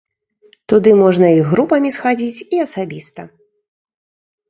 Туды 0.73 0.93
можна 1.01 1.27
і 1.41 1.45
групамі 1.51 1.89
схадзіць, 1.99 2.45
і 2.57 2.65
асабіста. 2.67 3.31